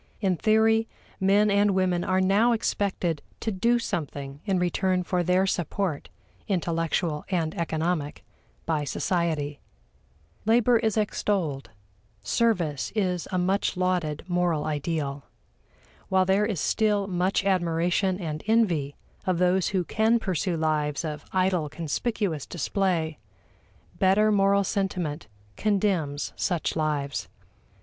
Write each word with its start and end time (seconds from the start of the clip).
In 0.19 0.35
theory, 0.35 0.87
men 1.19 1.51
and 1.51 1.75
women 1.75 2.03
are 2.03 2.19
now 2.19 2.53
expected 2.53 3.21
to 3.39 3.51
do 3.51 3.77
something 3.77 4.41
in 4.45 4.57
return 4.57 5.03
for 5.03 5.21
their 5.21 5.45
support 5.45 6.09
intellectual 6.47 7.23
and 7.29 7.53
economic 7.55 8.25
by 8.65 8.83
society. 8.83 9.59
Labor 10.43 10.79
is 10.79 10.97
extolled; 10.97 11.69
service 12.23 12.91
is 12.95 13.27
a 13.31 13.37
much 13.37 13.77
lauded 13.77 14.23
moral 14.27 14.65
ideal. 14.65 15.25
While 16.09 16.25
there 16.25 16.47
is 16.47 16.59
still 16.59 17.05
much 17.05 17.45
admiration 17.45 18.19
and 18.19 18.43
envy 18.47 18.95
of 19.27 19.37
those 19.37 19.67
who 19.67 19.83
can 19.83 20.17
pursue 20.17 20.57
lives 20.57 21.05
of 21.05 21.25
idle 21.31 21.69
conspicuous 21.69 22.47
display, 22.47 23.19
better 23.99 24.31
moral 24.31 24.63
sentiment 24.63 25.27
condemns 25.57 26.33
such 26.35 26.75
lives. 26.75 27.27